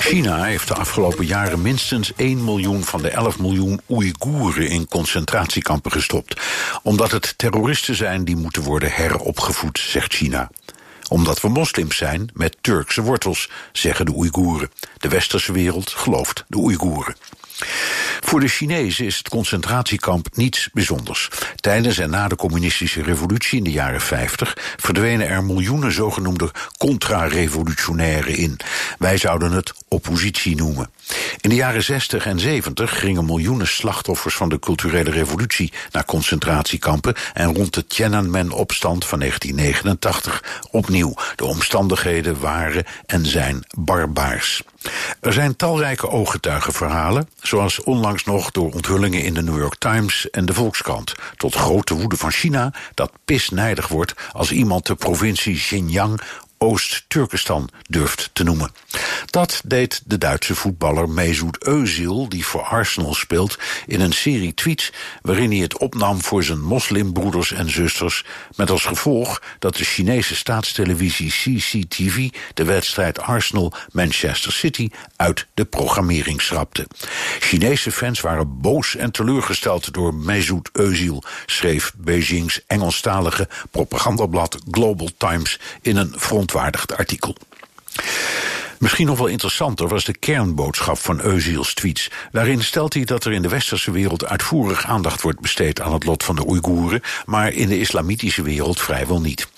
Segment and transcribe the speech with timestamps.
[0.00, 5.92] China heeft de afgelopen jaren minstens 1 miljoen van de 11 miljoen Oeigoeren in concentratiekampen
[5.92, 6.40] gestopt.
[6.82, 10.50] Omdat het terroristen zijn die moeten worden heropgevoed, zegt China
[11.10, 14.70] omdat we moslims zijn met Turkse wortels, zeggen de Oeigoeren.
[14.98, 17.16] De westerse wereld gelooft de Oeigoeren.
[18.30, 21.28] Voor de Chinezen is het concentratiekamp niets bijzonders.
[21.56, 28.36] Tijdens en na de communistische revolutie in de jaren 50 verdwenen er miljoenen zogenoemde contra-revolutionairen
[28.36, 28.56] in.
[28.98, 30.90] Wij zouden het oppositie noemen.
[31.40, 37.14] In de jaren 60 en 70 gingen miljoenen slachtoffers van de culturele revolutie naar concentratiekampen
[37.32, 41.14] en rond de Tiananmen-opstand van 1989 opnieuw.
[41.36, 44.62] De omstandigheden waren en zijn barbaars.
[45.20, 50.46] Er zijn talrijke ooggetuigenverhalen, zoals onlangs nog door onthullingen in de New York Times en
[50.46, 56.20] de Volkskrant, tot grote woede van China dat pisnijdig wordt als iemand de provincie Xinjiang
[56.62, 58.70] Oost-Turkestan durft te noemen.
[59.26, 64.92] Dat deed de Duitse voetballer Mesut Özil, die voor Arsenal speelt, in een serie tweets
[65.22, 68.24] waarin hij het opnam voor zijn moslimbroeders en zusters,
[68.56, 76.42] met als gevolg dat de Chinese staatstelevisie CCTV de wedstrijd Arsenal-Manchester City uit de programmering
[76.42, 76.86] schrapte.
[77.38, 85.58] Chinese fans waren boos en teleurgesteld door Mesut Özil, schreef Beijings Engelstalige propagandablad Global Times
[85.82, 87.36] in een front verontwaardigd artikel.
[88.78, 92.10] Misschien nog wel interessanter was de kernboodschap van Özil's tweets.
[92.32, 96.04] Daarin stelt hij dat er in de westerse wereld uitvoerig aandacht wordt besteed aan het
[96.04, 99.48] lot van de Oeigoeren, maar in de islamitische wereld vrijwel niet.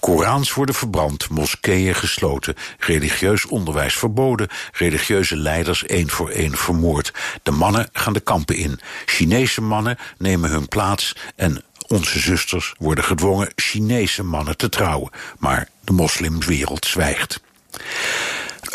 [0.00, 7.12] Korans worden verbrand, moskeeën gesloten, religieus onderwijs verboden, religieuze leiders één voor één vermoord.
[7.42, 8.80] De mannen gaan de kampen in.
[9.06, 15.10] Chinese mannen nemen hun plaats en onze zusters worden gedwongen Chinese mannen te trouwen.
[15.38, 17.40] Maar de moslimwereld zwijgt.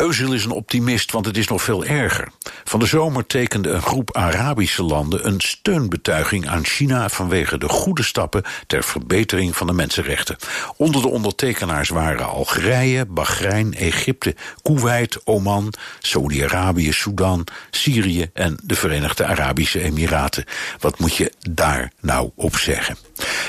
[0.02, 2.28] Özil is een optimist, want het is nog veel erger.
[2.64, 8.02] Van de zomer tekende een groep Arabische landen een steunbetuiging aan China vanwege de goede
[8.02, 10.36] stappen ter verbetering van de mensenrechten.
[10.76, 19.24] Onder de ondertekenaars waren Algerije, Bahrein, Egypte, Kuwait, Oman, Saudi-Arabië, Sudan, Syrië en de Verenigde
[19.24, 20.44] Arabische Emiraten.
[20.80, 22.96] Wat moet je daar nou op zeggen?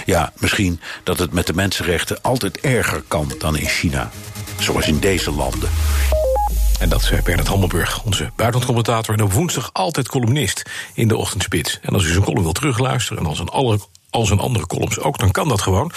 [0.06, 4.12] Ja, misschien dat het met de mensenrechten altijd erger kan dan in China.
[4.60, 5.70] Zoals in deze landen.
[6.84, 9.16] En dat is Bernard Hammelburg, onze buitenlandcommentator...
[9.16, 10.64] en op woensdag altijd columnist
[10.94, 11.80] in de ochtendspits.
[11.82, 13.24] En als u zijn column wilt terugluisteren...
[13.24, 13.80] en als een, alle,
[14.10, 15.92] als een andere columns ook, dan kan dat gewoon.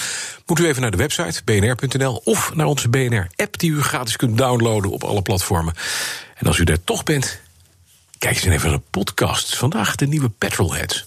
[0.46, 2.20] Moet u even naar de website bnr.nl...
[2.24, 5.74] of naar onze BNR-app die u gratis kunt downloaden op alle platformen.
[6.34, 7.40] En als u daar toch bent,
[8.18, 9.56] kijk eens even naar de podcast.
[9.56, 11.06] Vandaag de nieuwe Petrolheads.